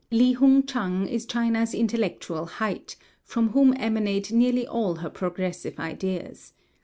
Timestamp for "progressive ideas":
5.11-6.53